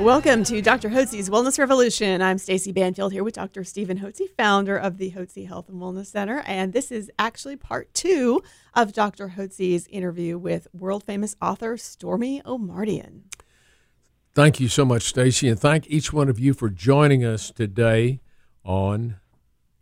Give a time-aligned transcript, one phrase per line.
[0.00, 0.90] Welcome to Dr.
[0.90, 2.20] Hotze's Wellness Revolution.
[2.20, 3.62] I'm Stacy Banfield here with Dr.
[3.62, 7.94] Stephen Hotze, founder of the Hotze Health and Wellness Center, and this is actually part
[7.94, 8.42] two
[8.74, 9.34] of Dr.
[9.36, 13.22] Hotze's interview with world famous author Stormie Omartian.
[14.34, 18.20] Thank you so much, Stacy, and thank each one of you for joining us today
[18.64, 19.16] on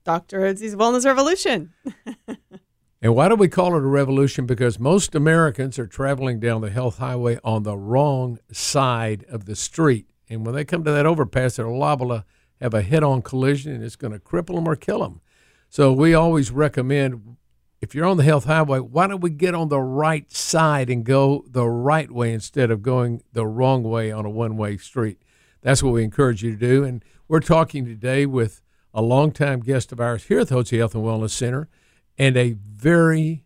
[0.04, 0.40] Dr.
[0.42, 1.72] Hotze's Wellness Revolution.
[3.02, 4.46] And why do we call it a revolution?
[4.46, 9.56] Because most Americans are traveling down the health highway on the wrong side of the
[9.56, 10.06] street.
[10.30, 12.24] And when they come to that overpass, they're liable to
[12.60, 15.20] have a head on collision and it's going to cripple them or kill them.
[15.68, 17.36] So we always recommend
[17.80, 21.02] if you're on the health highway, why don't we get on the right side and
[21.02, 25.20] go the right way instead of going the wrong way on a one way street?
[25.60, 26.84] That's what we encourage you to do.
[26.84, 28.62] And we're talking today with
[28.94, 31.68] a longtime guest of ours here at the Hotze Health and Wellness Center
[32.18, 33.44] and a very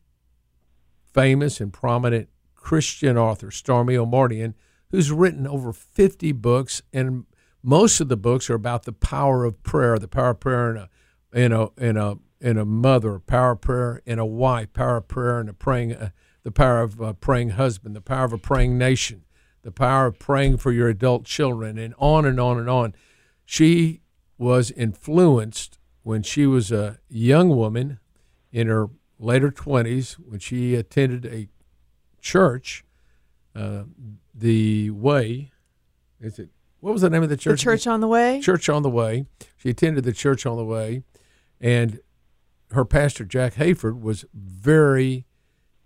[1.12, 4.54] famous and prominent Christian author, Stormie Omartian,
[4.90, 7.24] who's written over 50 books, and
[7.62, 10.76] most of the books are about the power of prayer, the power of prayer in
[10.76, 10.88] a
[11.32, 15.08] in a in a in a mother, power of prayer in a wife, power of
[15.08, 16.10] prayer in a praying, uh,
[16.42, 19.24] the power of a praying husband, the power of a praying nation,
[19.62, 22.94] the power of praying for your adult children, and on and on and on.
[23.44, 24.02] She
[24.38, 27.98] was influenced when she was a young woman
[28.56, 31.46] in her later 20s when she attended a
[32.22, 32.86] church,
[33.54, 33.82] uh,
[34.34, 35.52] the Way.
[36.22, 36.48] Is it?
[36.80, 37.60] What was the name of the church?
[37.60, 38.40] The Church on the Way?
[38.40, 39.26] Church on the Way.
[39.58, 41.02] She attended the Church on the Way,
[41.60, 42.00] and
[42.70, 45.26] her pastor, Jack Hayford, was very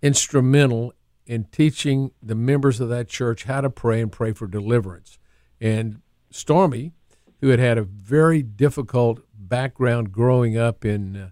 [0.01, 0.93] instrumental
[1.25, 5.19] in teaching the members of that church how to pray and pray for deliverance.
[5.59, 6.01] And
[6.31, 6.93] Stormie,
[7.41, 11.29] who had had a very difficult background growing up in uh,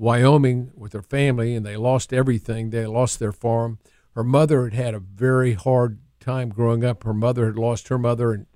[0.00, 2.70] Wyoming with her family, and they lost everything.
[2.70, 3.78] They lost their farm.
[4.14, 7.04] Her mother had had a very hard time growing up.
[7.04, 8.46] Her mother had lost her mother, and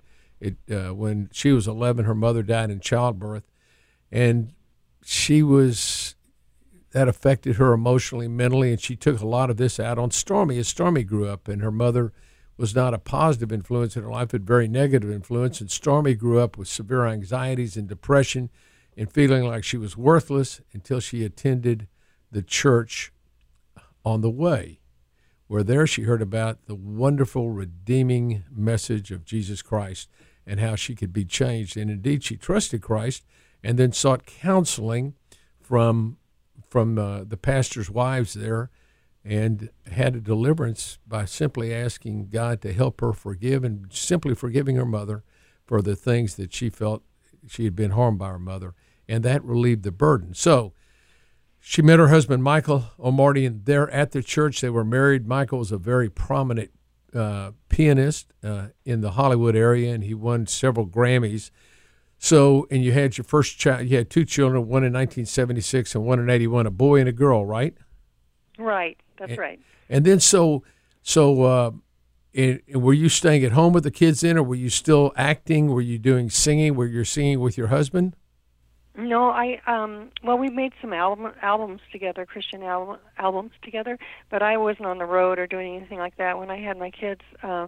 [0.41, 3.44] it uh, when she was 11, her mother died in childbirth,
[4.10, 4.54] and
[5.04, 6.15] she was
[6.93, 10.59] that affected her emotionally, mentally, and she took a lot of this out on Stormie
[10.59, 12.15] as Stormie grew up, and her mother
[12.56, 15.60] was not a positive influence in her life, but very negative influence.
[15.60, 18.49] And Stormie grew up with severe anxieties and depression
[18.97, 21.88] and feeling like she was worthless until she attended
[22.31, 23.12] the church
[24.05, 24.81] on the way,
[25.47, 30.09] where there she heard about the wonderful redeeming message of Jesus Christ
[30.47, 31.77] and how she could be changed.
[31.77, 33.25] And indeed, she trusted Christ
[33.62, 35.15] and then sought counseling
[35.60, 36.19] from
[36.69, 38.69] from uh, the pastor's wives there
[39.25, 44.77] and had a deliverance by simply asking God to help her forgive and simply forgiving
[44.77, 45.22] her mother
[45.65, 47.03] for the things that she felt
[47.49, 48.75] she had been harmed by her mother
[49.09, 50.34] and that relieved the burden.
[50.34, 50.72] So
[51.60, 54.60] she met her husband, Michael Omartian, there at the church.
[54.60, 55.27] They were married.
[55.27, 56.71] Michael was a very prominent
[57.15, 61.50] uh, pianist uh, in the Hollywood area, and he won several Grammys.
[62.19, 66.04] So, and you had your first child, you had two children, one in 1976 and
[66.04, 67.75] one in 81, a boy and a girl, right?
[68.59, 69.60] Right, that's and, right.
[69.88, 70.65] And then so,
[71.03, 71.72] so,
[72.34, 75.69] and, were you staying at home with the kids then, or were you still acting?
[75.69, 76.75] Were you doing singing?
[76.75, 78.17] Were you singing with your husband?
[78.97, 83.99] No, I um well we made some album albums together, Christian album, albums together,
[84.31, 86.91] but I wasn't on the road or doing anything like that when I had my
[86.91, 87.22] kids.
[87.43, 87.67] Uh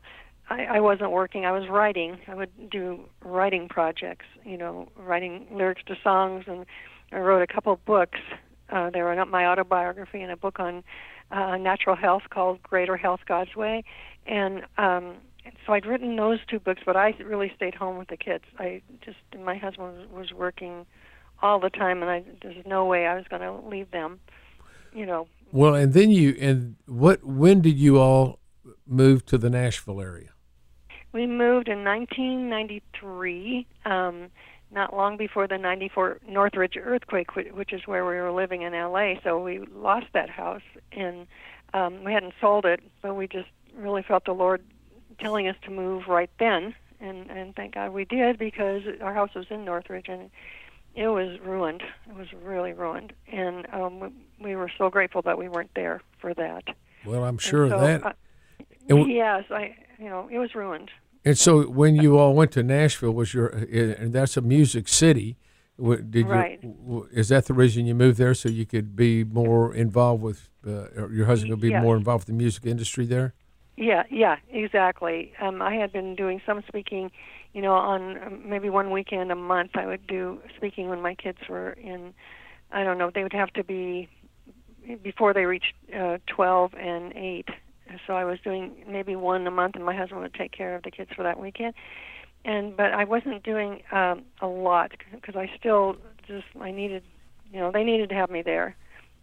[0.49, 1.45] I, I wasn't working.
[1.45, 2.19] I was writing.
[2.29, 6.67] I would do writing projects, you know, writing lyrics to songs, and
[7.13, 8.21] I wrote a couple books.
[8.71, 10.83] Uh, they were my autobiography and a book on
[11.31, 13.85] uh, natural health called Greater Health God's Way,
[14.27, 15.17] and um,
[15.65, 18.45] so I'd written those two books, but I really stayed home with the kids.
[18.59, 20.87] I just my husband was, was working
[21.43, 24.21] all the time, and I there's no way I was going to leave them.
[24.95, 25.29] You know.
[25.53, 27.25] Well, and then you and what?
[27.25, 28.39] When did you all
[28.87, 30.31] move to the Nashville area?
[31.13, 34.29] We moved in 1993, um,
[34.71, 39.15] not long before the 94 Northridge earthquake, which is where we were living in LA.
[39.23, 41.27] So we lost that house, and
[41.73, 44.63] um, we hadn't sold it, but we just really felt the Lord
[45.19, 49.35] telling us to move right then, and and thank God we did because our house
[49.35, 50.31] was in Northridge, and
[50.95, 51.83] it was ruined.
[52.09, 54.09] It was really ruined, and um, we,
[54.41, 56.65] we were so grateful that we weren't there for that.
[57.05, 58.05] Well, I'm sure so, that.
[58.05, 58.13] Uh,
[58.89, 59.77] w- yes, I.
[59.99, 60.91] You know, it was ruined.
[61.27, 65.37] And so when you all went to Nashville, was your and that's a music city.
[65.77, 66.61] Did Right.
[66.63, 67.09] you?
[67.13, 70.87] Is that the reason you moved there so you could be more involved with uh,
[70.97, 71.83] or your husband could be Yes.
[71.83, 73.35] more involved with the music industry there?
[73.77, 75.33] Yeah, yeah, exactly.
[75.41, 77.11] Um, I had been doing some speaking,
[77.53, 79.73] you know, on um, maybe one weekend a month.
[79.75, 82.15] I would do speaking when my kids were in,
[82.71, 84.09] I don't know, they would have to be
[85.03, 87.49] before they reached uh, 12 and 8.
[88.07, 90.83] So I was doing maybe one a month, and my husband would take care of
[90.83, 91.75] the kids for that weekend.
[92.45, 95.97] And but I wasn't doing um, a lot because I still
[96.27, 97.03] just I needed,
[97.53, 98.77] you know, they needed to have me there,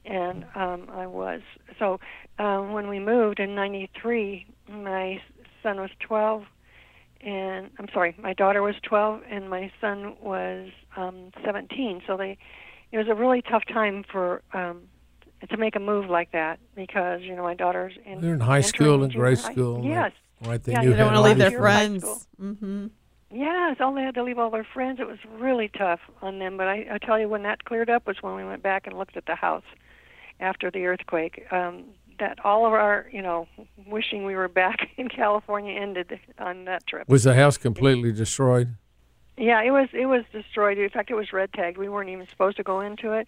[0.06, 1.42] and um, I was.
[1.80, 2.00] So
[2.40, 5.22] um, when we moved in '93, my
[5.64, 6.44] son was 12,
[7.22, 12.02] and I'm sorry, my daughter was 12, and my son was um, 17.
[12.06, 12.38] So they,
[12.92, 14.84] it was a really tough time for um,
[15.50, 18.62] to make a move like that because you know my daughter's in They're in high
[18.62, 19.76] school and grade high- school.
[19.78, 20.12] and Yes,
[20.42, 20.64] they- right.
[20.64, 22.02] They Yeah, knew They don't want to leave their You're in high friends.
[22.04, 22.22] school.
[22.42, 22.88] Mm-hmm.
[23.32, 25.00] Yes, all they had to leave all their friends.
[25.00, 26.56] It was really tough on them.
[26.58, 28.96] But I, I tell you, when that cleared up was when we went back and
[28.98, 29.64] looked at the house
[30.40, 31.46] after the earthquake.
[31.52, 31.86] Um,
[32.20, 33.48] that all of our, you know,
[33.88, 37.10] wishing we were back in California ended on that trip.
[37.10, 38.76] Was the house completely destroyed?
[39.36, 40.78] Yeah, it was it was destroyed.
[40.78, 41.76] In fact, it was red tagged.
[41.80, 43.28] We weren't even supposed to go into it,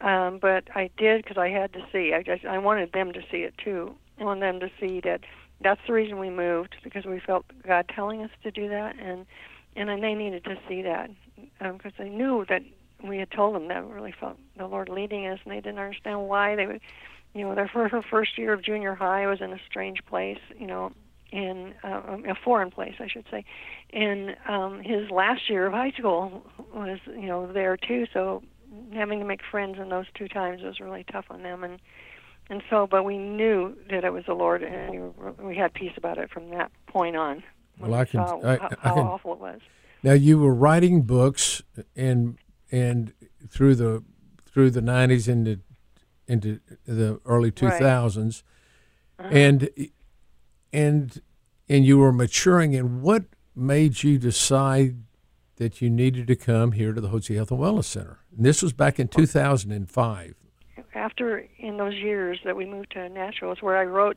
[0.00, 2.12] um, but I did because I had to see.
[2.14, 3.94] I just I wanted them to see it too.
[4.20, 5.20] I wanted them to see that
[5.62, 9.26] that's the reason we moved because we felt God telling us to do that, and
[9.74, 11.10] and then they needed to see that
[11.60, 12.62] because they knew that
[13.02, 15.78] we had told them that we really felt the Lord leading us, and they didn't
[15.78, 16.80] understand why they would.
[17.34, 20.38] You know, their her, her first year of junior high was in a strange place.
[20.58, 20.92] You know,
[21.32, 23.44] in uh, a foreign place, I should say.
[23.92, 28.06] And um, his last year of high school was, you know, there too.
[28.12, 28.42] So
[28.92, 31.64] having to make friends in those two times was really tough on them.
[31.64, 31.80] And
[32.48, 35.74] and so, but we knew that it was the Lord, and we, were, we had
[35.74, 37.42] peace about it from that point on.
[37.80, 39.60] Well, I can- saw I- how, I how can- awful it was.
[40.02, 41.62] Now you were writing books
[41.96, 42.38] and
[42.70, 43.12] and
[43.48, 44.04] through the
[44.44, 45.58] through the nineties into
[46.28, 48.44] into the early two thousands,
[49.18, 49.28] Uh-huh.
[49.32, 49.68] and
[50.72, 51.20] and
[51.68, 52.74] and you were maturing.
[52.76, 53.24] And what
[53.54, 54.96] made you decide
[55.56, 58.20] that you needed to come here to the Hotze Health and Wellness Center?
[58.36, 60.34] And this was back in two thousand and five.
[60.94, 64.16] after in those years that we moved to Nashville is where I wrote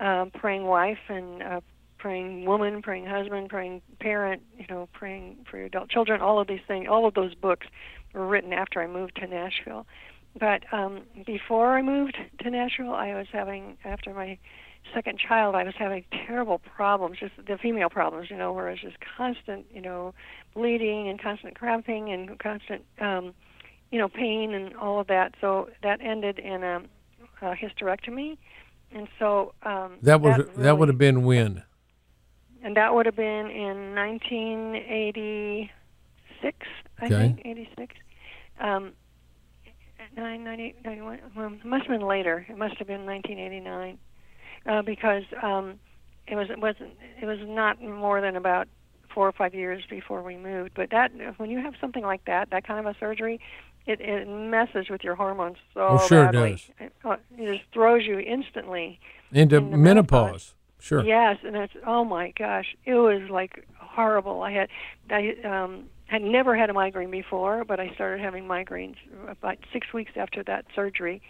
[0.00, 1.60] uh, praying wife and uh,
[1.98, 6.20] praying woman, praying husband, praying parent, you know, praying for your adult children.
[6.20, 7.66] All of these things, all of those books
[8.12, 9.86] were written after I moved to Nashville.
[10.38, 14.38] But um, before I moved to Nashville, I was having after my
[14.94, 18.80] second child, I was having terrible problems, just the female problems, you know, where it's
[18.82, 20.14] just constant, you know,
[20.54, 22.84] bleeding and constant cramping and constant.
[23.00, 23.34] Um,
[23.90, 25.34] you know, pain and all of that.
[25.40, 26.82] So that ended in a,
[27.40, 28.36] a hysterectomy,
[28.94, 31.62] and so um, That was really- that would have been when.
[32.62, 35.70] and that would have been in 1986,
[37.00, 37.16] I Okay.
[37.16, 37.94] think, 86.
[38.60, 38.92] Um,
[40.16, 42.44] 9, 90, 91, well, it must have been later.
[42.48, 43.98] It must have been 1989,
[44.68, 45.80] uh, because um,
[46.26, 48.68] it was it wasn't it was not more than about
[49.12, 50.72] four or five years before we moved.
[50.74, 53.40] But that when you have something like that, that kind of a surgery,
[53.86, 56.70] it, it messes with your hormones so Oh, sure it does.
[56.78, 59.00] It, uh, it just throws you instantly
[59.32, 59.82] Into in menopause.
[59.82, 60.54] menopause.
[60.80, 61.02] Sure.
[61.04, 64.42] Yes, and it's oh my gosh, it was like horrible.
[64.42, 64.68] I had
[65.10, 68.96] I um had never had a migraine before, but I started having migraines
[69.28, 71.20] about six weeks after that surgery,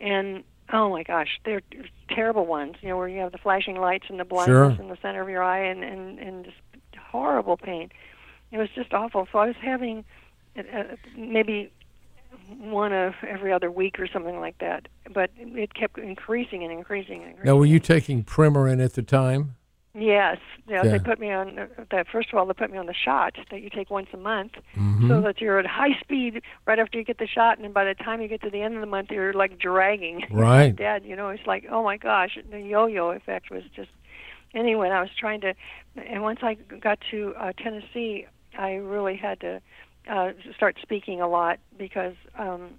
[0.00, 1.62] and oh my gosh, they're
[2.10, 2.76] terrible ones.
[2.80, 4.82] You know, where you have the flashing lights and the blindness Sure.
[4.84, 6.56] in the center of your eye, and and and just
[7.10, 7.90] horrible pain.
[8.50, 9.28] It was just awful.
[9.32, 10.04] So I was having
[10.56, 10.82] uh, uh,
[11.16, 11.70] maybe
[12.58, 17.22] one of every other week or something like that, but it kept increasing and increasing
[17.22, 17.46] and increasing.
[17.46, 19.56] Now, were you taking Premarin at the time?
[19.98, 20.38] Yes,
[20.68, 20.90] yeah, Okay.
[20.90, 22.06] they put me on that.
[22.08, 24.52] First of all, they put me on the shot that you take once a month,
[24.76, 25.08] Mm-hmm.
[25.08, 27.84] so that you're at high speed right after you get the shot, and then by
[27.84, 30.24] the time you get to the end of the month, you're like dragging.
[30.30, 30.74] Right.
[30.74, 31.04] dead.
[31.04, 33.90] You know, it's like, oh my gosh, the yo-yo effect was just.
[34.54, 35.52] Anyway, I was trying to,
[35.96, 38.26] and once I got to uh, Tennessee,
[38.58, 39.60] I really had to
[40.10, 42.70] uh, start speaking a lot because um,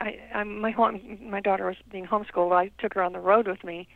[0.00, 2.52] I, I my home, my daughter was being homeschooled.
[2.52, 3.86] I took her on the road with me,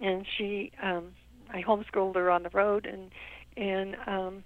[0.00, 1.12] and she um,
[1.52, 3.10] I homeschooled her on the road, and
[3.56, 4.44] and um,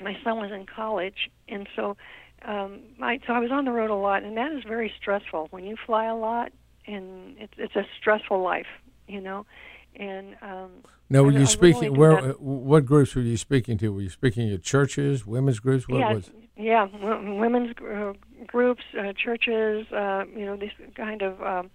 [0.00, 1.96] my son was in college, and so
[2.44, 5.48] um, I so I was on the road a lot, and that is very stressful
[5.50, 6.52] when you fly a lot,
[6.86, 8.66] and it's it's a stressful life,
[9.08, 9.44] you know,
[9.96, 10.70] and um,
[11.10, 11.96] Now, were I- I you really speaking?
[11.96, 12.12] Where?
[12.12, 13.92] not- uh, What groups were you speaking to?
[13.92, 15.88] Were you speaking at churches, women's groups?
[15.88, 16.30] What yeah, was?
[16.56, 18.12] yeah, w- women's gr- uh,
[18.46, 21.70] groups, uh, churches, uh, you know, these kind of um,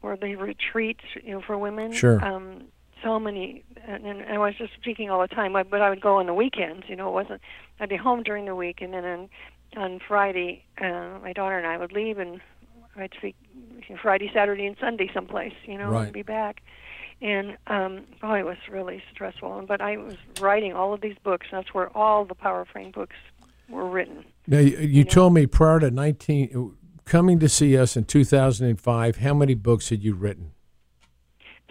[0.00, 1.92] where they retreats, you know, for women.
[1.92, 2.24] Sure.
[2.24, 2.68] Um,
[3.02, 5.52] so many, and, and I was just speaking all the time.
[5.52, 6.84] But, but I would go on the weekends.
[6.88, 7.40] You know, it wasn't.
[7.80, 9.28] I'd be home during the week, and then on
[9.76, 12.40] on Friday, uh, my daughter and I would leave, and
[12.96, 13.36] I'd speak
[14.02, 15.52] Friday, Saturday, and Sunday someplace.
[15.66, 16.04] You know, Right.
[16.04, 16.62] and be back.
[17.20, 19.64] And um, oh, it was really stressful.
[19.66, 21.46] But I was writing all of these books.
[21.50, 23.16] And that's where all the Power Praying books
[23.68, 24.24] were written.
[24.46, 29.34] Now, you, you told me prior to 19 coming to see us in 2005, how
[29.34, 30.52] many books had you written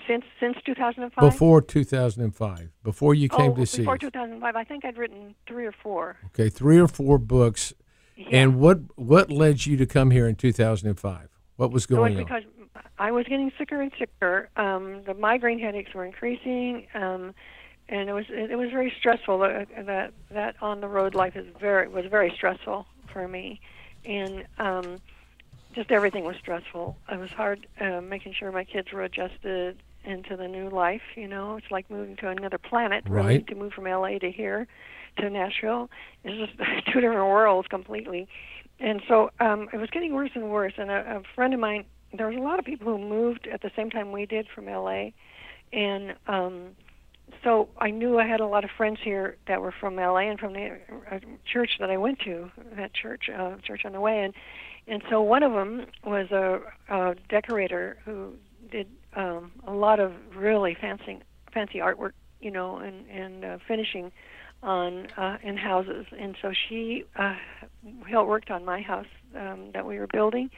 [0.07, 1.19] Since since 2005.
[1.19, 2.69] before 2005?
[2.83, 6.17] Before you came oh, to see before 2005, I think I'd written three or four.
[6.27, 7.73] Okay, three or four books.
[8.31, 11.29] And what what led you to come here in 2005?
[11.57, 12.23] What was It was going on?
[12.23, 12.43] because
[12.97, 14.49] I was getting sicker and sicker.
[14.57, 17.33] Um, the migraine headaches were increasing, um,
[17.89, 19.41] and it was it was very stressful.
[19.41, 23.59] Uh, that that on the road life is very was very stressful for me,
[24.05, 24.97] and um,
[25.73, 26.97] just everything was stressful.
[27.11, 31.01] It was hard uh, making sure my kids were adjusted into the new life.
[31.15, 33.03] You know, it's like moving to another planet.
[33.07, 33.47] Really, Right.
[33.47, 34.67] to move from LA to here,
[35.17, 35.89] to Nashville,
[36.23, 36.57] it's just
[36.93, 38.27] two different worlds completely.
[38.79, 40.73] And so um, it was getting worse and worse.
[40.77, 41.85] And a, a friend of mine,
[42.15, 44.65] there was a lot of people who moved at the same time we did from
[44.67, 45.09] LA,
[45.73, 46.69] and um,
[47.43, 50.39] so I knew I had a lot of friends here that were from LA and
[50.39, 50.77] from the
[51.11, 51.19] uh,
[51.51, 54.33] church that I went to, that church, uh, Church on the Way, and
[54.87, 58.33] and so one of them was a, a decorator who
[58.71, 61.19] did um, a lot of really fancy
[61.53, 64.11] fancy artwork, you know, and and uh, finishing
[64.63, 66.05] on uh, in houses.
[66.19, 67.35] And so she uh,
[68.11, 70.49] worked on my house um, that we were building.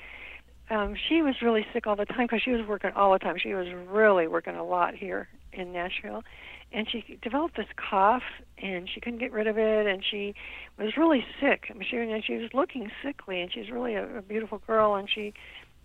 [0.70, 3.38] Um, she was really sick all the time because she was working all the time.
[3.42, 6.24] She was really working a lot here in Nashville,
[6.72, 8.22] and she developed this cough,
[8.62, 10.36] and she couldn't get rid of it, and she
[10.78, 11.72] was really sick.
[11.72, 15.10] I she and she was looking sickly, and she's really a, a beautiful girl, and
[15.10, 15.34] she,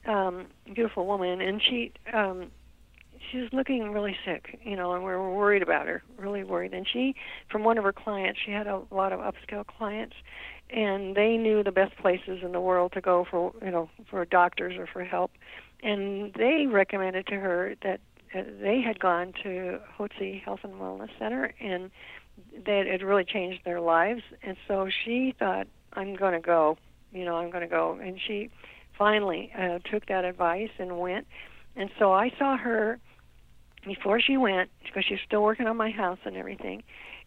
[0.06, 2.50] um, beautiful woman, and she, um,
[3.30, 6.74] she was looking really sick, you know, and we were worried about her, really worried.
[6.74, 7.14] And she,
[7.50, 10.14] from one of her clients, she had a lot of upscale clients,
[10.70, 14.24] and they knew the best places in the world to go for, you know, for
[14.24, 15.30] doctors or for help,
[15.82, 18.00] and they recommended to her that
[18.34, 21.90] uh, they had gone to Hotze Health and Wellness Center, and
[22.66, 24.22] that it really changed their lives.
[24.42, 26.76] And so she thought, I'm going to go,
[27.12, 27.98] you know, I'm going to go.
[28.02, 28.50] And she
[28.96, 31.26] finally uh, took that advice and went.
[31.76, 32.98] And so I saw her
[33.84, 36.82] before she went because she was still working on my house and everything.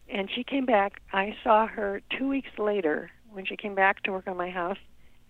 [0.10, 1.02] And she came back.
[1.12, 4.78] I saw her two weeks later when she came back to work on my house,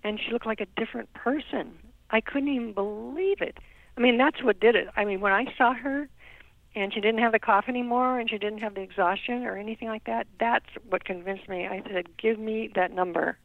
[0.04, 1.74] and she looked like a different person.
[2.12, 3.58] I couldn't even believe it.
[3.98, 4.88] I mean, that's what did it.
[4.96, 6.08] I mean, when I saw her
[6.78, 9.88] and she didn't have the cough anymore and she didn't have the exhaustion or anything
[9.88, 11.66] like that, that's what convinced me.
[11.66, 13.38] I said, give me that number.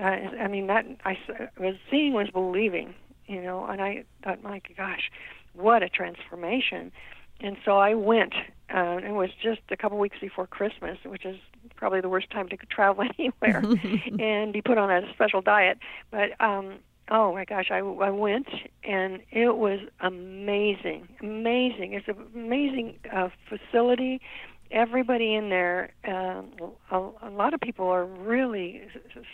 [0.00, 1.18] I, I mean, I
[1.58, 2.94] was seeing was believing,
[3.26, 5.10] you know, and I thought, my gosh,
[5.52, 6.92] what a transformation.
[7.40, 8.34] And so I went.
[8.72, 11.36] Uh, it was just a couple weeks before Christmas, which is
[11.76, 13.62] probably the worst time to travel anywhere
[14.18, 15.78] and be put on a special diet.
[16.10, 16.78] But um,
[17.12, 18.48] oh my gosh, I, I went
[18.82, 21.92] and it was amazing, amazing.
[21.92, 24.20] It's an amazing uh, facility.
[24.70, 26.52] Everybody in there, um,
[26.90, 28.82] a, a lot of people are really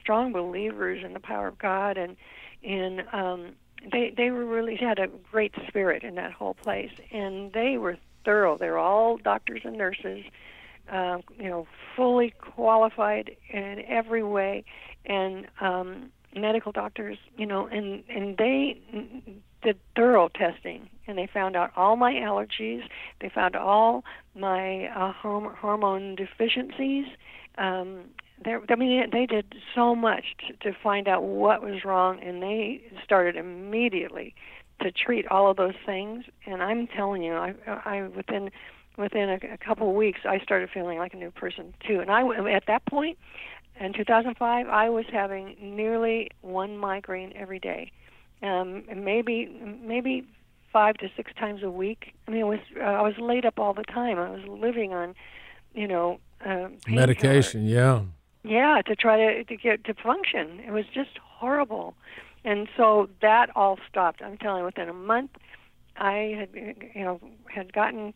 [0.01, 2.17] strong believers in the power of God, and
[2.65, 3.53] and um,
[3.93, 7.97] they they were really had a great spirit in that whole place, and they were
[8.25, 8.59] thorough.
[8.59, 10.25] They were all doctors and nurses,
[10.91, 14.65] uh, you know, fully qualified in every way,
[15.07, 18.81] and um, medical doctors, you know, and and they
[19.63, 22.83] did thorough testing, and they found out all my allergies.
[23.21, 24.05] They found all
[24.35, 27.07] my uh, horm- hormone deficiencies.
[27.57, 28.05] Um,
[28.47, 32.83] I mean, they did so much to, to find out what was wrong, and they
[33.03, 34.35] started immediately
[34.81, 36.25] to treat all of those things.
[36.47, 38.51] And I'm telling you, I, I within
[38.97, 42.01] within a, a couple of weeks, I started feeling like a new person too.
[42.01, 43.17] And I, at that point,
[43.81, 47.93] in 2005, I was having nearly one migraine every day,
[48.43, 49.47] um, and maybe
[49.83, 50.27] maybe
[50.73, 52.13] five to six times a week.
[52.27, 54.19] I mean, it was uh, I was laid up all the time.
[54.19, 55.15] I was living on,
[55.75, 56.69] you know, uh.
[56.87, 58.03] Medication, yeah.
[58.45, 60.61] Yeah, to try to to get to function.
[60.67, 61.95] It was just horrible,
[62.45, 64.23] and so that all stopped.
[64.23, 65.33] I'm telling you, within a month,
[65.97, 66.49] I had
[66.95, 67.21] you know
[67.53, 68.15] had gotten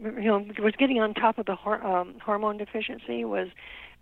[0.00, 3.48] you know was getting on top of the hor- um, hormone deficiency was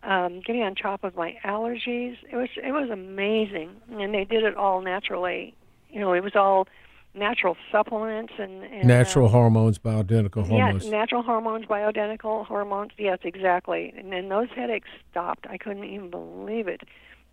[0.03, 2.17] um, getting on top of my allergies.
[2.31, 5.55] It was it was amazing, and they did it all naturally.
[5.91, 6.67] You know, it was all
[7.15, 10.85] natural supplements and, and Natural um, hormones, bioidentical hormones.
[10.85, 12.93] Yes, natural hormones, bioidentical hormones.
[12.97, 13.93] Yes, exactly.
[13.97, 15.47] And then those headaches stopped.
[15.49, 16.83] I couldn't even believe it.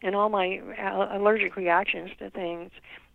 [0.02, 0.62] And all my
[1.12, 2.72] allergic reactions to things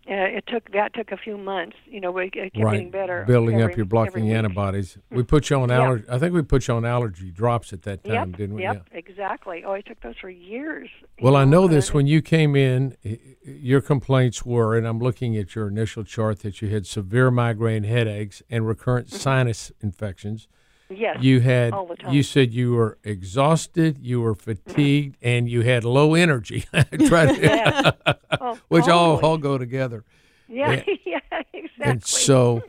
[0.06, 1.76] uh, it took that took a few months.
[1.86, 2.72] You know, it kept right.
[2.72, 3.24] getting better.
[3.26, 4.98] Building every, up your blocking antibodies.
[5.10, 5.82] We put you on Yeah.
[5.82, 6.04] allergy.
[6.10, 8.62] I think we put you on allergy drops at that time, Yep, didn't we?
[8.62, 9.64] yep, exactly.
[9.64, 10.90] Oh, I took those for years.
[11.22, 11.94] Well, I know uh, this.
[11.94, 12.96] When you came in,
[13.42, 17.84] your complaints were, and I'm looking at your initial chart, that you had severe migraine
[17.84, 20.48] headaches and recurrent sinus infections.
[20.90, 21.18] Yes.
[21.20, 22.12] You had, all the time.
[22.12, 26.66] you said you were exhausted, you were fatigued, and you had low energy.
[26.72, 27.96] To-.
[28.40, 30.04] Oh, which all all go together.
[30.48, 31.20] Yeah, yeah,
[31.52, 31.70] exactly.
[31.80, 32.62] And so,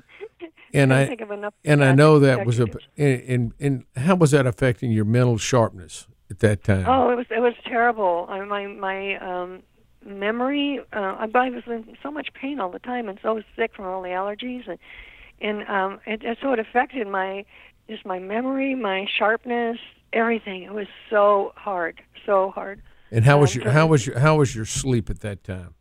[0.74, 2.68] and I think of enough and I know that was a
[2.98, 6.86] and, and and how was that affecting your mental sharpness at that time?
[6.88, 8.28] Oh, it was it was terrible.
[8.30, 9.64] I, my my um,
[10.06, 10.80] memory.
[10.94, 13.86] Uh, I I was in so much pain all the time and so sick from
[13.86, 14.80] all the allergies, and
[15.42, 17.46] and um, it, it so it affected my
[17.88, 19.78] just my memory, my sharpness,
[20.14, 20.64] everything.
[20.64, 22.82] It was so hard, so hard.
[23.12, 25.76] and how was your how was your how was your sleep at that time?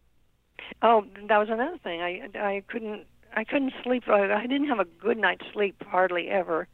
[0.82, 2.00] Oh, that was another thing.
[2.00, 4.08] I I couldn't I couldn't sleep.
[4.08, 6.68] I, I didn't have a good night's sleep hardly ever,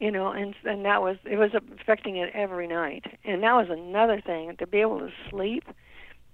[0.00, 0.28] you know.
[0.28, 3.04] And and that was it was affecting it every night.
[3.24, 5.64] And that was another thing to be able to sleep,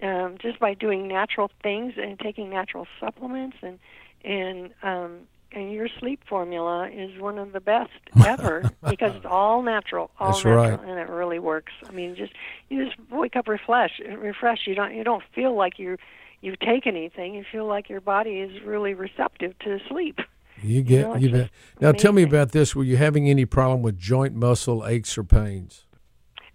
[0.01, 3.79] um, just by doing natural things and taking natural supplements and
[4.23, 5.19] and um,
[5.55, 7.91] your sleep formula is one of the best
[8.25, 10.89] ever because it's all natural, all That's natural, right.
[10.89, 11.73] and it really works.
[11.87, 12.33] I mean, just
[12.69, 14.67] you just wake up refreshed, refreshed.
[14.67, 15.97] You don't you don't feel like you
[16.41, 17.33] you take anything.
[17.35, 20.19] You feel like your body is really receptive to sleep.
[20.61, 21.49] You get know, you, bet.
[21.81, 22.75] Now tell me about this.
[22.75, 25.85] Were you having any problem with joint muscle aches or pains?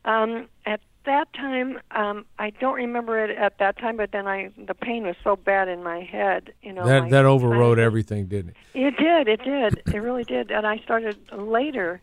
[0.04, 4.50] Um, at that time, um, I don't remember it at that time, but then I
[4.56, 6.52] the pain was so bad in my head.
[6.62, 8.56] You know, that my that overrode sinuses- everything, didn't it?
[8.86, 9.28] It did.
[9.28, 9.82] It did.
[9.94, 10.50] It really did.
[10.50, 12.00] And I started later,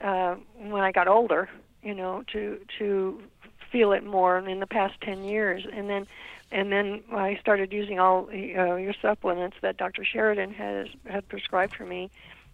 [0.00, 1.48] uh, when I got older,
[1.82, 3.22] you know, to to
[3.70, 6.06] feel it more in the past ten years, and then
[6.50, 10.04] and then I started using all uh, your supplements that Dr.
[10.04, 12.10] Sheridan has had prescribed for me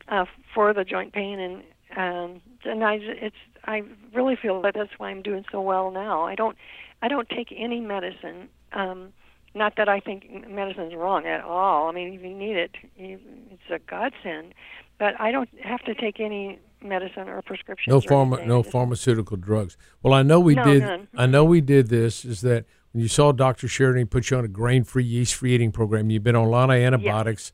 [0.09, 1.63] uh, for the joint pain, and
[1.97, 3.83] um, and I it's I
[4.15, 6.23] really feel that that's why I'm doing so well now.
[6.25, 6.57] I don't
[7.03, 8.49] I don't take any medicine.
[8.73, 9.13] Um,
[9.55, 11.89] not that I think medicine's wrong at all.
[11.89, 13.19] I mean, if you need it, you,
[13.51, 14.55] it's a godsend.
[14.99, 17.93] But I don't have to take any medicine or prescription.
[17.93, 19.77] No pharma, no pharmaceutical drugs.
[20.03, 20.83] Well, I know we No, did.
[20.83, 21.09] none.
[21.17, 22.25] I know we did this.
[22.25, 25.73] Is that when you saw Doctor Sheridan, he put you on a grain-free, yeast-free eating
[25.73, 26.11] program.
[26.11, 27.53] You've been on a lot of antibiotics,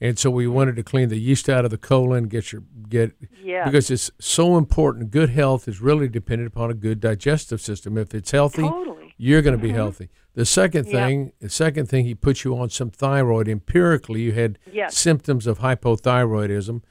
[0.00, 3.12] and so we wanted to clean the yeast out of the colon, get your get
[3.42, 3.64] Yeah.
[3.64, 5.10] because it's so important.
[5.10, 7.96] Good health is really dependent upon a good digestive system.
[7.98, 9.14] If it's healthy, Totally.
[9.16, 10.08] you're going to be healthy.
[10.34, 11.06] The second Yeah.
[11.06, 13.48] thing, the second thing, he put you on some thyroid.
[13.48, 14.96] Empirically, you had Yes.
[14.98, 16.82] symptoms of hypothyroidism,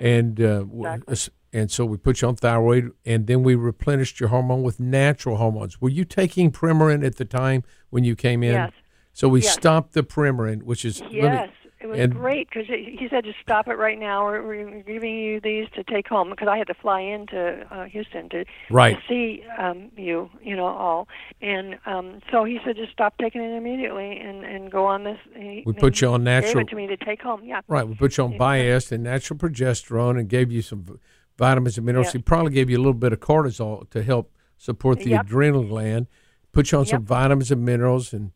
[0.00, 1.34] and uh, Exactly.
[1.52, 5.36] and so we put you on thyroid, and then we replenished your hormone with natural
[5.36, 5.80] hormones.
[5.80, 8.52] Were you taking Premarin at the time when you came in?
[8.52, 8.72] Yes.
[9.12, 9.52] So we Yes.
[9.52, 11.50] stopped the Premarin, which is let me- Yes,
[11.82, 14.24] it was and- great because he said to stop it right now.
[14.24, 17.84] We're, we're giving you these to take home because I had to fly into uh,
[17.84, 18.96] Houston to Right.
[18.96, 21.08] to see um, you, you know, all.
[21.40, 25.18] And um, so he said just stop taking it immediately and and go on this.
[25.36, 27.42] He, We put you on natural- Gave it to me to take home.
[27.44, 27.60] Yeah.
[27.68, 30.98] Right, we put you on Biest and natural progesterone and gave you some
[31.38, 32.08] vitamins and minerals.
[32.08, 32.18] Yeah.
[32.18, 35.24] He probably gave you a little bit of cortisol to help support the Yep.
[35.26, 36.06] adrenal gland.
[36.52, 38.30] Put you on some vitamins and minerals, and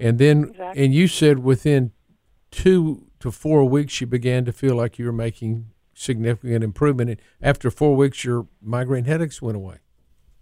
[0.00, 0.84] and then Exactly.
[0.84, 1.92] and you said within
[2.52, 7.10] two to four weeks you began to feel like you were making significant improvement.
[7.10, 9.78] And after four weeks, your migraine headaches went away.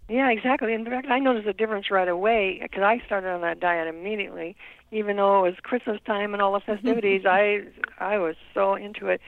[0.09, 0.73] Yeah, exactly.
[0.73, 4.57] In fact, I noticed a difference right away because I started on that diet immediately.
[4.91, 7.61] Even though it was Christmas time and all the festivities, I
[7.97, 9.21] I was so into it,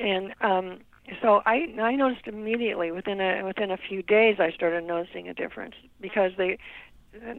[0.00, 0.80] and um,
[1.22, 5.34] so I I noticed immediately within a within a few days I started noticing a
[5.34, 6.58] difference because they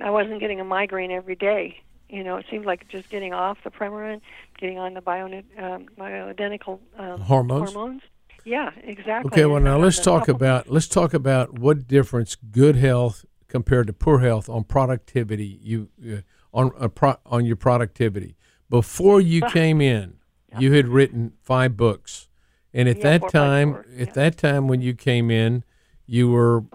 [0.02, 1.82] I wasn't getting a migraine every day.
[2.10, 4.22] You know, it seemed like just getting off the Premarin,
[4.60, 7.74] getting on the bio, um, bioidentical um, Hormones?
[7.74, 8.02] Hormones.
[8.44, 9.32] Yeah, exactly.
[9.32, 10.68] Okay, well now let's talk supplements.
[10.68, 15.90] about let's talk about what difference good health compared to poor health on productivity you
[16.08, 16.22] uh,
[16.54, 18.36] on a pro, on your productivity.
[18.70, 20.18] Before you came in,
[20.60, 22.30] you had written five books,
[22.72, 24.14] and at Yeah, that time, four, at yeah.
[24.14, 25.64] that time when you came in,
[26.06, 26.66] you were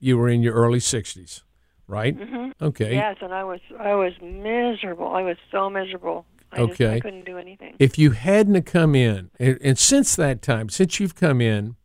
[0.00, 1.44] you were in your early sixties,
[1.88, 2.18] right?
[2.18, 2.64] Mm-hmm.
[2.64, 2.94] Okay.
[2.94, 5.08] Yes, and I was I was miserable.
[5.08, 6.26] I was so miserable.
[6.52, 6.94] I Just, Okay.
[6.96, 7.74] I couldn't do anything.
[7.78, 11.76] If you hadn't have come in, and, and since that time, since you've come in,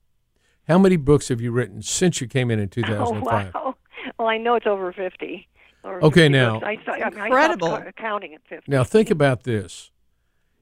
[0.68, 3.54] how many books have you written since you came in in two Oh thousand five?
[3.54, 3.76] wow!
[4.20, 5.48] Well, I know it's over fifty.
[5.84, 6.66] Over Okay, 50 now- books.
[6.68, 7.80] I, st- I, mean, I Incredible.
[7.98, 8.72] counting at fifty.
[8.72, 9.90] Now think about this.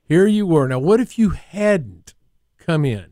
[0.06, 0.68] Here you were.
[0.68, 2.14] Now, what if you hadn't
[2.58, 3.08] come in?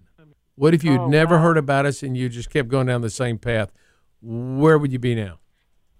[0.55, 1.41] What if you'd Oh, never wow.
[1.43, 3.71] heard about us and you just kept going down the same path?
[4.21, 5.37] Where would you be now?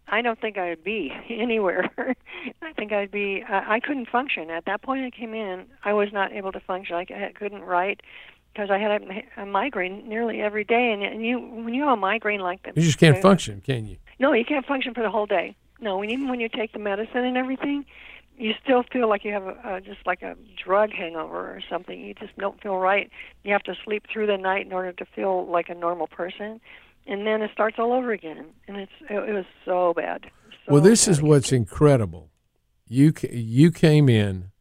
[0.10, 1.90] I don't think I'd be anywhere.
[2.62, 3.44] I think I'd be.
[3.48, 5.04] Uh, I couldn't function at that point.
[5.06, 5.66] I came in.
[5.84, 6.96] I was not able to function.
[6.96, 8.02] I, I couldn't write
[8.54, 10.92] because I had a, a migraine nearly every day.
[10.92, 13.86] And, and you, when you have a migraine like that, You just can't function, can
[13.86, 13.98] you?
[14.20, 15.56] No, you can't function for the whole day.
[15.80, 17.86] No, and even when you take the medicine and everything,
[18.36, 22.02] you still feel like you have a, a just like a drug hangover or something.
[22.02, 23.12] You just don't feel right.
[23.44, 26.60] You have to sleep through the night in order to feel like a normal person,
[27.08, 28.46] and then it starts all over again.
[28.68, 30.26] And it's it, was so bad.
[30.66, 31.12] So well, this bad.
[31.12, 32.30] is what's incredible.
[32.88, 34.52] You you came in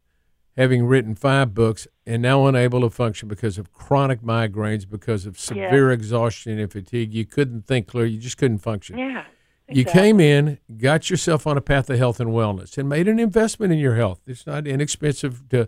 [0.55, 5.39] having written five books and now unable to function because of chronic migraines, because of
[5.39, 7.13] severe exhaustion and fatigue.
[7.13, 8.11] You couldn't think clearly.
[8.11, 8.97] You just couldn't function.
[8.97, 9.23] yeah.
[9.69, 13.19] You came in, got yourself on a path of health and wellness, and made an
[13.19, 14.21] investment in your health.
[14.25, 15.63] It's not inexpensive to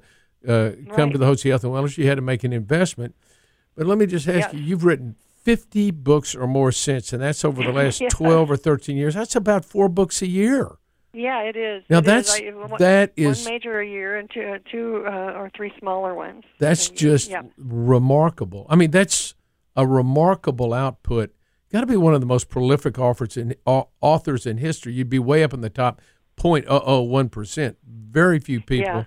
[0.48, 1.12] uh, come Right.
[1.12, 1.98] to the Hotze Health and Wellness.
[1.98, 3.14] You had to make an investment.
[3.76, 4.54] But let me just ask Yes.
[4.54, 8.10] you: You've written fifty books or more since, and that's over the last Yeah.
[8.10, 9.16] twelve or thirteen years.
[9.16, 10.78] That's about four books a year.
[11.12, 11.84] Yeah, it is.
[11.90, 12.06] Now It is.
[12.06, 15.50] that's I, one, that is one major a year and two, uh, two uh, or
[15.58, 16.44] three smaller ones.
[16.60, 17.42] that's just yeah.
[17.58, 18.68] remarkable.
[18.70, 19.34] I mean, that's
[19.76, 21.32] a remarkable output.
[21.72, 24.94] Got to be one of the most prolific authors in au- authors in history.
[24.94, 26.00] You'd be way up in the top
[26.38, 27.78] 0.001 percent.
[27.88, 29.04] Very few people Yeah.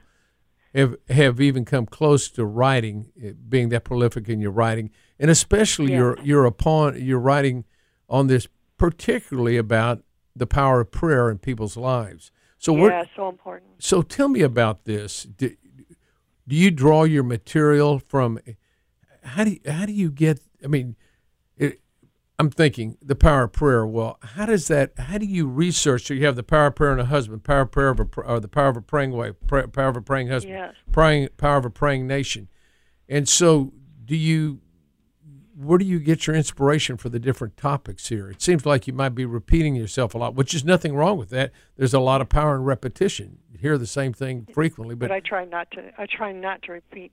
[0.74, 5.30] Have have even come close to writing, eh, being that prolific in your writing, and
[5.30, 5.98] especially Yeah.
[5.98, 7.64] your your upon your writing
[8.08, 10.02] on this, particularly about
[10.35, 12.30] the power of prayer in people's lives.
[12.58, 12.90] So what?
[12.92, 13.70] yeah, so important.
[13.78, 15.24] So tell me about this.
[15.24, 15.50] Do,
[16.48, 18.38] do you draw your material from?
[19.24, 20.40] How do you, how do you get?
[20.64, 20.96] I mean,
[22.42, 23.87] I'm thinking the power of prayer.
[23.87, 24.98] Well, how does that?
[24.98, 26.07] How do you research?
[26.07, 28.09] So you have the power of prayer in a husband, power of prayer of a,
[28.22, 30.74] or the power of a praying wife, power of a praying husband, Yes.
[30.90, 32.48] praying power of a praying nation.
[33.09, 33.72] And so,
[34.05, 34.61] do you?
[35.57, 38.28] Where do you get your inspiration for the different topics here?
[38.28, 41.31] It seems like you might be repeating yourself a lot, which is nothing wrong with
[41.31, 41.52] that.
[41.76, 43.38] There's a lot of power in repetition.
[43.52, 45.92] You hear the same thing frequently, But but I try not to.
[45.96, 47.12] I try not to repeat.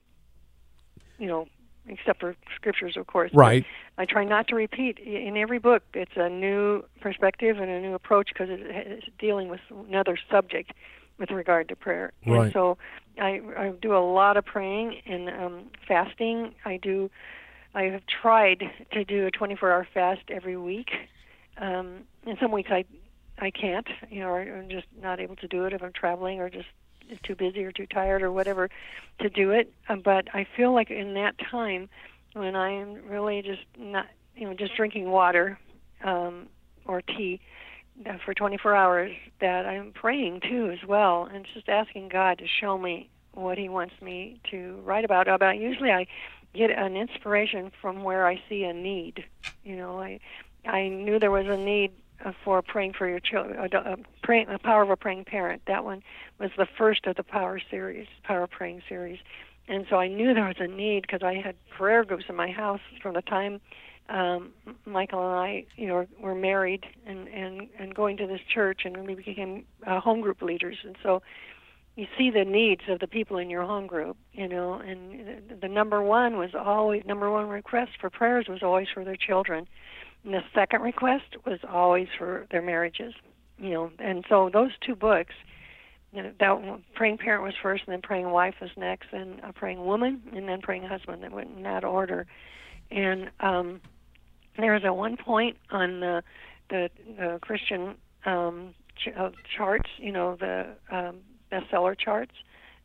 [1.19, 1.47] You know,
[1.87, 3.31] except for scriptures, of course.
[3.33, 3.65] but right.
[3.97, 5.83] I try not to repeat in every book.
[5.93, 10.73] It's a new perspective and a new approach because it's dealing with another subject
[11.17, 12.13] with regard to prayer.
[12.25, 12.43] Right.
[12.43, 12.77] And so
[13.19, 16.55] I, I do a lot of praying and um, fasting.
[16.65, 17.09] I do.
[17.75, 18.63] I have tried
[18.93, 20.89] to do a 24-hour fast every week.
[21.57, 22.85] Um, in some weeks I
[23.41, 26.39] I can't, you know, or I'm just not able to do it if I'm traveling
[26.39, 26.67] or just
[27.23, 28.69] too busy or too tired or whatever
[29.19, 29.71] to do it.
[29.87, 31.89] Um, but I feel like in that time
[32.33, 35.57] when I'm really just not, you know, just drinking water
[36.03, 36.47] um,
[36.85, 37.39] or tea
[38.05, 42.45] uh, for 24 hours, that I'm praying too as well, and just asking God to
[42.47, 45.27] show me what He wants me to write about.
[45.27, 46.07] About usually I
[46.53, 49.25] get an inspiration from where I see a need.
[49.63, 50.19] You know, I
[50.65, 52.08] I knew there was a need uh,
[52.43, 55.61] for praying for your children, uh, uh, praying, the power of a praying parent.
[55.67, 56.01] That one
[56.39, 59.19] was the first of the Power series, Power Praying series,
[59.67, 62.51] and so I knew there was a need because I had prayer groups in my
[62.51, 63.61] house from the time
[64.09, 64.51] um,
[64.85, 69.05] Michael and I, you know, were married and and and going to this church, and
[69.05, 71.21] we became uh, home group leaders, and so
[71.95, 75.67] you see the needs of the people in your home group, you know, and the
[75.67, 79.67] number one was always number one request for prayers was always for their children.
[80.23, 83.13] And the second request was always for their marriages,
[83.57, 83.91] you know.
[83.99, 85.33] And so those two books,
[86.11, 89.53] you know, that praying parent was first, and then praying wife was next, and a
[89.53, 91.23] praying woman, and then praying husband.
[91.23, 92.25] That went in that order.
[92.91, 93.81] And um,
[94.57, 96.23] there was at one point on the
[96.69, 101.17] the, the Christian um, ch- uh, charts, you know, the um,
[101.51, 102.33] bestseller charts,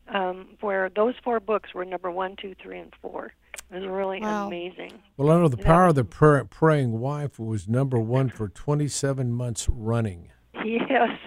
[0.07, 3.33] um, where those four books were number one, two, three, and four.
[3.75, 4.47] It was really Wow.
[4.47, 4.91] amazing.
[5.17, 5.65] Well, I know the Yeah.
[5.65, 10.29] power of the pray, praying wife was number one for 27 months running.
[10.63, 11.19] Yes,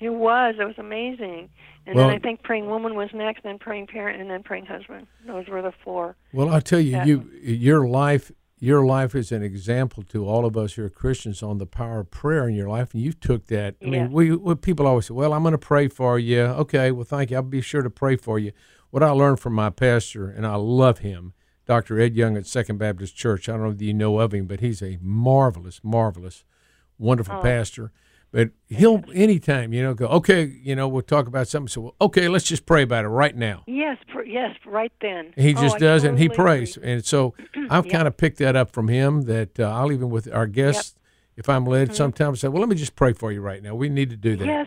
[0.00, 0.54] it was.
[0.58, 1.50] It was amazing.
[1.86, 4.66] And Well- then I think praying woman was next, then praying parent, and then praying
[4.66, 5.06] husband.
[5.26, 6.16] Those were the four.
[6.32, 7.04] Well, I'll tell you, Yeah.
[7.04, 11.42] you your life your life is an example to all of us who are Christians
[11.42, 13.74] on the power of prayer in your life, and you took that.
[13.82, 13.90] I Yeah.
[14.04, 17.02] mean, we, we people always say, "Well, I'm going to pray for you." Okay, well,
[17.04, 17.36] thank you.
[17.38, 18.52] I'll be sure to pray for you.
[18.90, 21.32] What I learned from my pastor, and I love him,
[21.66, 22.00] Dr.
[22.00, 23.48] Ed Young at Second Baptist Church.
[23.48, 26.44] I don't know if you know of him, but he's a marvelous, marvelous,
[26.98, 27.42] wonderful Oh.
[27.42, 27.92] pastor.
[28.32, 31.68] But he'll anytime, you know, go, okay, you know, we'll talk about something.
[31.68, 33.62] So, well, okay, let's just pray about it right now.
[33.66, 35.34] Yes, pr- yes, right then.
[35.36, 36.78] He Oh, just does, it and he prays.
[36.78, 36.92] agree.
[36.92, 37.34] And so
[37.70, 37.92] I've Yeah.
[37.92, 39.22] kind of picked that up from him.
[39.22, 40.96] That uh, I'll even with our guests,
[41.36, 41.94] if I'm led, Mm-hmm.
[41.96, 43.74] sometimes say, "Well, let me just pray for you right now.
[43.74, 44.66] We need to do that." Yes,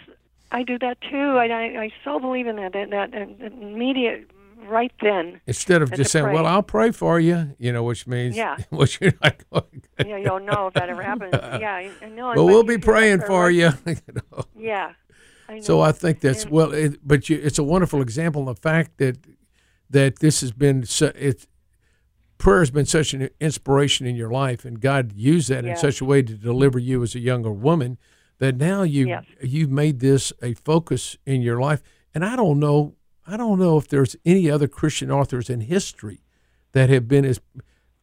[0.51, 1.17] I do that too.
[1.37, 2.73] I, I, I so believe in that.
[2.73, 4.29] That, that, that immediate
[4.67, 5.41] right then.
[5.47, 6.45] Instead of just saying, "Well.
[6.45, 8.57] I'll pray for you," you know, which means, Yeah.
[8.69, 9.83] which you're not going.
[10.05, 11.31] Yeah, you don't know if that ever happens.
[11.33, 12.27] Yeah, I, know.
[12.27, 13.71] Well, but we'll be praying for you.
[13.85, 14.43] you know.
[14.57, 14.93] Yeah.
[15.47, 15.61] I know.
[15.61, 18.61] So I think that's And- well, it, but you, it's a wonderful example of the
[18.61, 19.17] fact that
[19.89, 21.45] that this has been su- it's
[22.37, 26.01] prayer has been such an inspiration in your life, and God used that in such
[26.01, 27.97] a way to deliver you as a younger woman
[28.39, 29.23] that now you Yes.
[29.41, 31.81] you've made this a focus in your life.
[32.13, 32.95] And I don't know,
[33.27, 36.21] I don't know if there's any other Christian authors in history
[36.73, 37.39] that have been as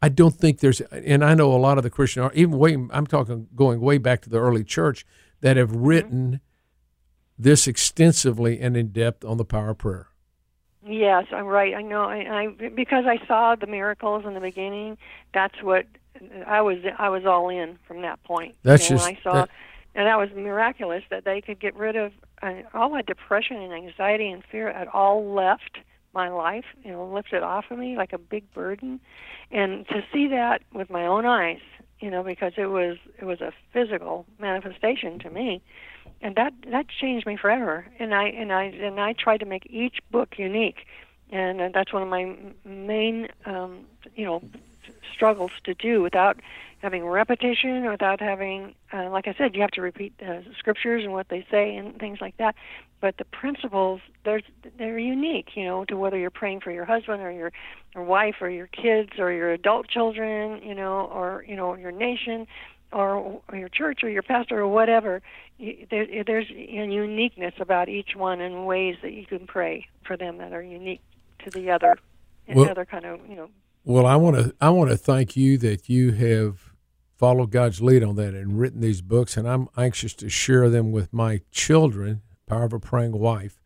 [0.04, 3.06] I don't think there's, and I know a lot of the Christian, even way I'm
[3.06, 5.06] talking going way back to the early church
[5.42, 5.84] that have Mm-hmm.
[5.84, 6.40] written
[7.38, 10.08] this extensively and in depth on the power of prayer.
[10.84, 11.74] Yes, I'm right.
[11.74, 12.02] I know.
[12.02, 12.16] I,
[12.60, 14.98] I because I saw the miracles in the beginning.
[15.32, 15.86] That's what
[16.46, 16.78] I was.
[16.98, 18.56] I was all in from that point.
[18.64, 19.50] That's know, just- when I saw, that-
[19.94, 23.72] and that was miraculous that they could get rid of uh, all my depression and
[23.72, 24.72] anxiety and fear.
[24.72, 25.78] Had all left
[26.14, 26.64] my life.
[26.82, 29.00] You know, lifted off of me like a big burden,
[29.50, 31.60] and to see that with my own eyes.
[32.00, 35.62] You know, because it was it was a physical manifestation to me
[36.22, 39.66] and that that changed me forever and i and i and i tried to make
[39.68, 40.86] each book unique
[41.30, 44.42] and uh, that's one of my main um you know
[45.12, 46.38] struggles to do without
[46.82, 51.12] having repetition without having uh, like i said you have to repeat the scriptures and
[51.12, 52.54] what they say and things like that
[53.00, 54.42] but the principles there's
[54.78, 57.52] they're unique you know to whether you're praying for your husband or your
[57.94, 61.92] your wife or your kids or your adult children you know or you know your
[61.92, 62.46] nation
[62.92, 65.22] or, or your church or your pastor or whatever,
[65.58, 70.16] you, there, there's a uniqueness about each one and ways that you can pray for
[70.16, 71.00] them that are unique
[71.44, 71.96] to the other,
[72.46, 73.48] Well- another kind of you know.
[73.84, 76.71] Well, I want to I want to thank you that you have
[77.22, 80.90] followed God's lead on that and written these books, and I'm anxious to share them
[80.90, 82.20] with my children.
[82.48, 83.60] Power of a Praying Wife,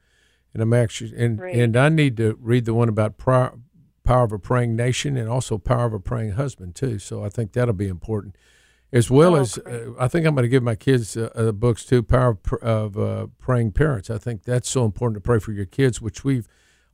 [0.53, 1.57] and I'm actually and Great.
[1.59, 3.59] and I need to read the one about Power
[4.05, 6.99] Power of a Praying Nation and also Power of a Praying Husband too.
[6.99, 8.37] So I think that'll be important,
[8.93, 11.51] as well Oh, as uh, I think I'm going to give my kids uh, uh,
[11.53, 12.03] books too.
[12.03, 14.11] Power of, of uh, Praying Parents.
[14.11, 16.47] I think that's so important to pray for your kids, which we've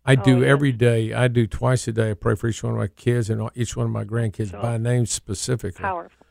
[0.06, 0.48] I do Oh, yes.
[0.48, 1.12] every day.
[1.12, 2.12] I do twice a day.
[2.12, 4.62] I pray for each one of my kids and each one of my grandkids So
[4.62, 5.82] by name specifically.
[5.82, 6.21] powerful.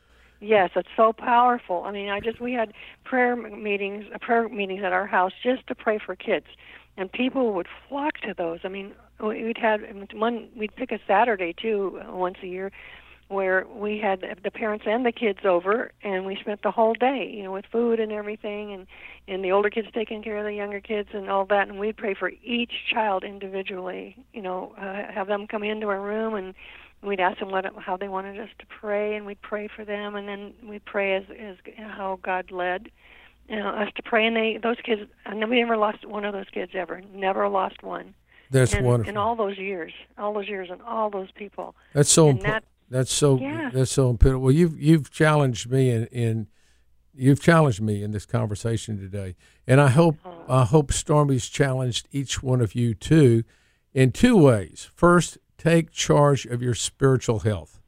[0.42, 1.84] Yes, it's so powerful.
[1.84, 2.72] I mean, I just we had
[3.04, 6.46] prayer meetings, uh, prayer meetings at our house just to pray for kids,
[6.96, 8.58] and people would flock to those.
[8.64, 10.48] I mean, we- we'd had one.
[10.56, 12.72] We'd pick a Saturday too, uh, once a year,
[13.28, 17.24] where we had the parents and the kids over, and we spent the whole day,
[17.30, 18.88] you know, with food and everything, and
[19.28, 21.96] and the older kids taking care of the younger kids and all that, and we'd
[21.96, 24.16] pray for each child individually.
[24.32, 26.52] You know, uh, have them come into our room and
[27.02, 30.14] we'd ask them what how they wanted us to pray, and we'd pray for them,
[30.14, 32.90] and then we'd pray as as how God led
[33.48, 34.26] you know, us to pray.
[34.26, 37.48] And they those kids, and then we never lost one of those kids ever, never
[37.48, 38.14] lost one.
[38.50, 39.10] That's in, wonderful.
[39.10, 41.74] In all those years, all those years, and all those people.
[41.92, 42.64] that's so important.
[42.64, 43.70] that- That's so Yeah.
[43.72, 44.42] that's so important.
[44.42, 46.46] Well, you've you've challenged me in, in
[47.14, 49.34] you've challenged me in this conversation today,
[49.66, 50.44] and I hope Oh.
[50.48, 53.44] I hope Stormie's challenged each one of you too,
[53.94, 54.90] in two ways.
[54.94, 57.78] First, take charge of your spiritual health.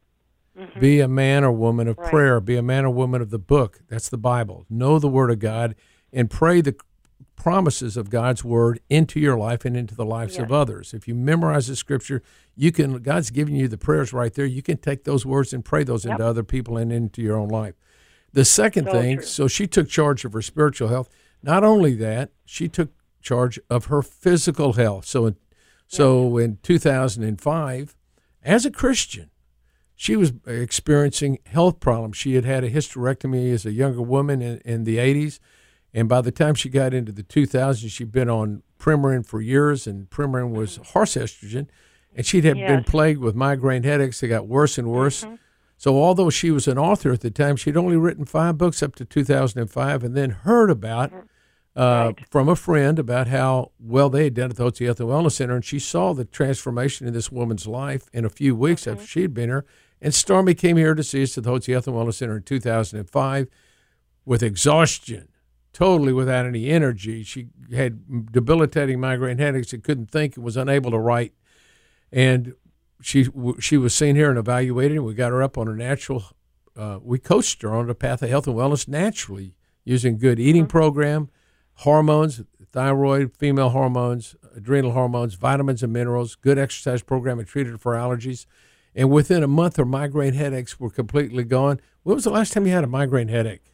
[0.79, 2.03] Be a man or woman of Mm-hmm.
[2.05, 2.11] Right.
[2.11, 2.41] prayer.
[2.41, 3.81] Be a man or woman of the book.
[3.89, 4.67] That's the Bible.
[4.71, 5.75] Know the Word of God
[6.13, 6.77] and pray the
[7.35, 10.95] promises of God's Word into your life and into the lives of others.
[10.95, 12.23] If you memorize the Scripture,
[12.55, 12.99] you can.
[13.03, 14.47] God's giving you the prayers right there.
[14.47, 16.13] You can take those words and pray those Yep.
[16.13, 17.75] into other people and into your own life.
[18.33, 19.27] The second So thing, true.
[19.27, 21.09] so she took charge of her spiritual health.
[21.43, 25.05] Not only that, she took charge of her physical health.
[25.07, 25.37] So, in,
[25.95, 27.97] so in 2005,
[28.43, 29.31] as a Christian,
[29.95, 32.17] she was experiencing health problems.
[32.17, 35.39] She had had a hysterectomy as a younger woman in, in the 80s.
[35.93, 39.87] And by the time she got into the 2000s, she'd been on Premarin for years,
[39.87, 40.83] and Premarin was mm-hmm.
[40.93, 41.69] horse estrogen.
[42.17, 44.21] And she'd have been plagued with migraine headaches.
[44.21, 45.25] They got worse and worse.
[45.25, 45.35] Mm-hmm.
[45.77, 48.95] So, although she was an author at the time, she'd only written five books up
[48.97, 51.27] to 2005 and then heard about mm-hmm.
[51.77, 55.09] Uh, from a friend about how well they had done at the Hotze Health and
[55.09, 55.57] Wellness Center.
[55.57, 59.35] And she saw the transformation in this woman's life in a few weeks after she'd
[59.35, 59.65] been here.
[60.01, 62.43] And Stormie came here to see us at the Hotze Health and Wellness Center in
[62.45, 63.49] 2005
[64.25, 65.29] with exhaustion,
[65.73, 67.23] totally without any energy.
[67.25, 71.33] She had debilitating migraine headaches and couldn't think and was unable to write.
[72.13, 72.55] And
[73.03, 73.29] she
[73.61, 76.25] she was seen here and evaluated, and we got her up on a natural.
[76.77, 80.67] Uh, we coached her on the path of health and wellness naturally using good eating
[80.67, 81.29] program,
[81.77, 87.95] hormones, thyroid, female hormones, adrenal hormones, vitamins and minerals, good exercise program, and treated for
[87.95, 88.47] allergies.
[88.95, 91.81] And within a month, her migraine headaches were completely gone.
[92.03, 93.73] When was the last time you had a migraine headache?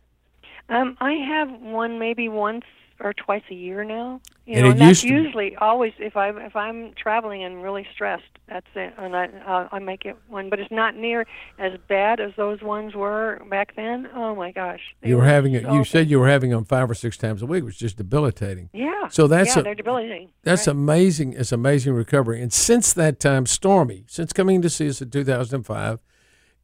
[0.68, 2.64] Um, I have one maybe once
[3.00, 4.20] or twice a year now.
[4.46, 8.24] You And know, and that's usually always if I'm if I'm traveling and really stressed,
[8.48, 10.50] that's it, and I uh, I make it one.
[10.50, 11.26] But it's not near
[11.58, 14.08] as bad as those ones were back then.
[14.14, 15.64] Oh my gosh, You were having it.
[15.64, 17.80] so- You said you were having them five or six times a week, which is
[17.80, 18.70] just debilitating.
[18.72, 19.08] yeah.
[19.08, 20.30] So that's yeah, a- they're debilitating.
[20.42, 20.72] That's right.
[20.76, 21.32] amazing.
[21.34, 22.40] It's amazing recovery.
[22.42, 26.00] And since that time, Stormie, since coming to see us in 2005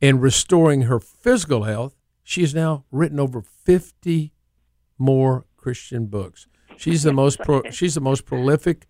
[0.03, 4.33] and restoring her physical health, she has now written over 50
[4.99, 6.47] more Christian books.
[6.77, 8.87] She's the most pro, she's the most prolific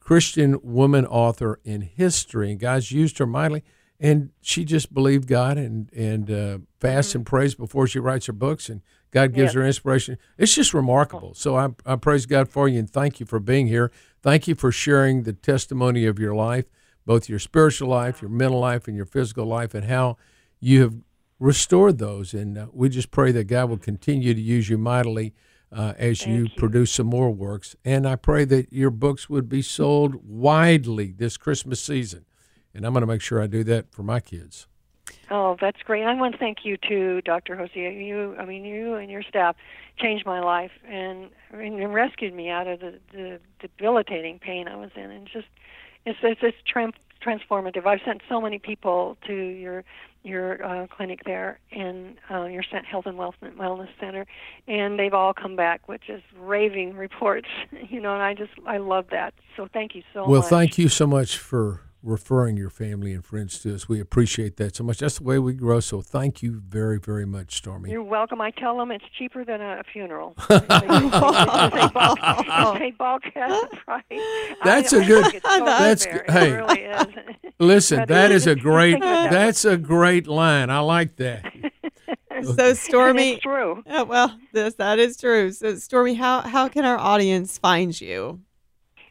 [0.00, 3.64] Christian woman author in history, and God's used her mightily.
[3.98, 8.34] And she just believed God and and uh, fasts and prays before she writes her
[8.34, 10.18] books, and God gives her inspiration.
[10.36, 11.32] It's just remarkable.
[11.32, 13.90] So I, I praise God for you and thank you for being here.
[14.22, 16.66] Thank you for sharing the testimony of your life,
[17.06, 20.18] both your spiritual life, your mental life, and your physical life, and how
[20.60, 20.96] you have
[21.38, 22.34] restored those.
[22.34, 25.32] And uh, we just pray that God will continue to use you mightily
[25.72, 26.48] uh, as you, you.
[26.56, 27.76] produce some more works.
[27.84, 32.24] And I pray that your books would be sold widely this Christmas season.
[32.74, 34.66] And I'm going to make sure I do that for my kids.
[35.30, 36.04] Oh, that's great.
[36.04, 37.56] I want to thank you too, Dr.
[37.56, 37.76] Hotze.
[37.76, 39.56] You, I mean, you and your staff
[39.96, 44.90] changed my life and, and rescued me out of the, the debilitating pain I was
[44.96, 45.10] in.
[45.10, 45.46] And just,
[46.04, 46.56] it's it's, it's
[47.24, 47.86] transformative.
[47.86, 49.84] I've sent so many people to your
[50.22, 54.26] your uh, clinic there and uh, your Cent- Health and Wellness Center,
[54.68, 57.48] and they've all come back with just raving reports.
[57.88, 59.34] You know, and I just I love that.
[59.56, 60.50] So thank you so well, much.
[60.50, 63.88] Well, thank you so much for referring your family and friends to us.
[63.88, 64.98] We appreciate that so much.
[64.98, 65.80] That's the way we grow.
[65.80, 67.90] So thank you very, very much, Stormie.
[67.90, 68.40] You're welcome.
[68.40, 70.34] I tell them it's cheaper than a funeral.
[70.48, 71.08] they, they, they
[71.88, 74.02] balk, they balk the price.
[74.64, 76.24] That's I, a I good- so that's fair.
[76.26, 76.30] good.
[76.30, 76.52] Hey.
[76.52, 77.06] Really is.
[77.58, 78.92] Listen, that is a great.
[78.92, 79.36] think of it that way.
[79.36, 80.70] That's a great line.
[80.70, 81.44] I like that.
[82.42, 83.82] So Stormie, it's true.
[83.86, 85.52] Oh, well, this that is true.
[85.52, 88.40] So Stormie, how how can our audience find you?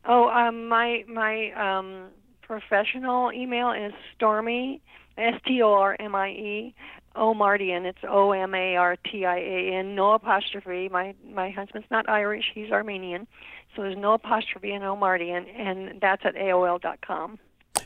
[0.03, 2.05] Oh, um, my my um,
[2.49, 4.81] professional email is Stormie
[5.19, 6.75] S T O R M I E
[7.15, 7.85] O Martian.
[7.85, 9.93] It's O M A R T I A N.
[9.93, 10.89] No apostrophe.
[10.89, 12.45] My my husband's not Irish.
[12.53, 13.27] He's Armenian,
[13.75, 17.37] so there's no apostrophe in O Martian, and that's at AOL dot com.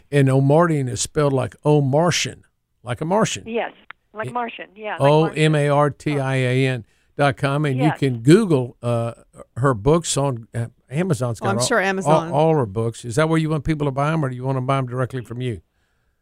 [0.10, 2.46] And Omartian is spelled like O Martian,
[2.84, 3.44] like a Martian.
[3.46, 3.74] Yes,
[4.14, 4.70] like Martian.
[4.76, 4.96] Yeah.
[4.98, 6.68] O M A R T I A N.
[6.68, 6.68] O Martian.
[6.68, 6.86] M A R T I A N
[7.18, 8.02] dot com, and Yes.
[8.02, 9.14] you can Google uh,
[9.58, 12.32] her books on uh, Amazon's got Oh, I'm all, sure Amazon.
[12.32, 13.06] all, all her books.
[13.06, 14.78] Is that where you want people to buy them, or do you want to buy
[14.78, 15.62] them directly from you?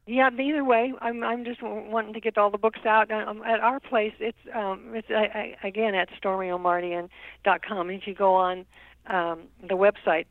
[0.07, 3.11] Yeah, either way, I'm I'm just w- wanting to get all the books out.
[3.11, 7.89] Um, at our place, it's um it's I, I, again at stormieomartian.com.
[7.91, 8.65] If you go on
[9.07, 10.25] um, the website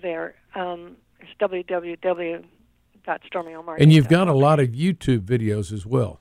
[0.00, 3.80] there, um, it's www.stormieomartian.
[3.80, 6.20] And you've got a lot of YouTube videos as well.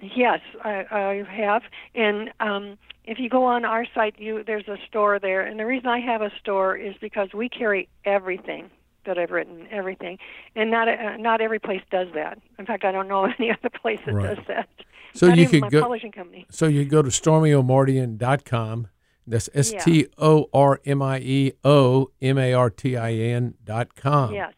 [0.00, 1.62] Yes, I, I have.
[1.94, 5.42] And um, if you go on our site, you there's a store there.
[5.42, 8.70] And the reason I have a store is because we carry everything
[9.06, 10.18] that I've written, everything,
[10.56, 12.38] and not uh, not every place does that.
[12.58, 14.36] In fact, I don't know of any other place that Right.
[14.36, 14.68] does that.
[15.14, 16.46] So not you could my go- publishing company.
[16.50, 18.88] So you go to stormieomartian.com.
[19.26, 23.54] That's S T O R M I E O M A R T I N
[23.64, 24.34] dot com.
[24.34, 24.52] Yes.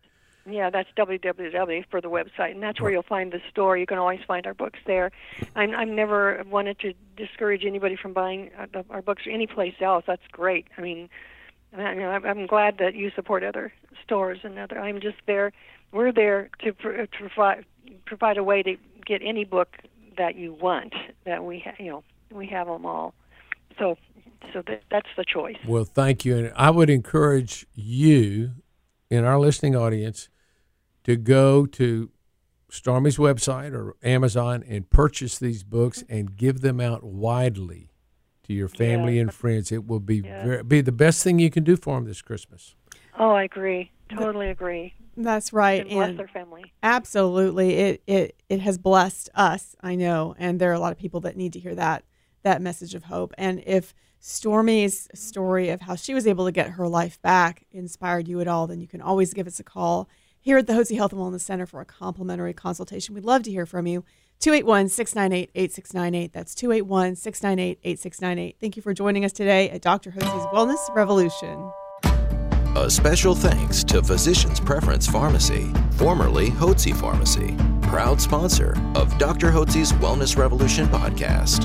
[0.49, 3.77] Yeah, that's www for the website, and that's where you'll find the store.
[3.77, 5.11] You can always find our books there.
[5.57, 9.75] I'm, I've never wanted to discourage anybody from buying uh, the, our books any place
[9.81, 10.05] else.
[10.07, 10.69] That's great.
[10.79, 11.09] I mean,
[11.77, 13.73] I mean, I'm, I'm glad that you support other
[14.05, 14.79] stores and other.
[14.79, 15.53] I'm just there.
[15.93, 17.65] We're there to, pr- to provide
[18.05, 19.77] provide a way to get any book
[20.17, 20.95] that you want.
[21.25, 23.15] That we, ha- you know, we have them all.
[23.79, 23.97] So,
[24.53, 25.57] so that, that's the choice.
[25.67, 26.37] Well, thank you.
[26.37, 28.53] And I would encourage you
[29.11, 30.29] in our listening audience
[31.07, 32.11] to go to
[32.69, 37.93] Stormie's website or Amazon and purchase these books and give them out widely
[38.43, 39.23] to your family Yeah.
[39.23, 39.71] and friends.
[39.71, 40.45] It will be Yeah.
[40.45, 42.75] very, be the best thing you can do for them this Christmas.
[43.17, 43.93] Oh, I agree.
[44.11, 44.95] Totally agree.
[45.17, 45.83] That's right.
[45.83, 46.73] And bless and- their family.
[46.83, 47.75] Absolutely.
[47.75, 51.21] It it it has blessed us, I know, and there are a lot of people
[51.21, 52.05] that need to hear that
[52.43, 53.33] that message of hope.
[53.39, 58.27] And if Stormie's story of how she was able to get her life back inspired
[58.29, 60.09] you at all, then you can always give us a call
[60.47, 63.17] here at the Hotze Health and Wellness Center for a complimentary consultation.
[63.17, 64.05] We'd love to hear from you.
[64.41, 66.31] 281-698-8698.
[66.31, 68.55] That's 281-698-8698.
[68.61, 70.13] Thank you for joining us today at Dr.
[70.13, 71.69] Hotze's Wellness Revolution.
[72.77, 79.51] A special thanks to Physicians Preference Pharmacy, formerly Hotze Pharmacy, proud sponsor of Dr.
[79.51, 81.65] Hotze's Wellness Revolution podcast.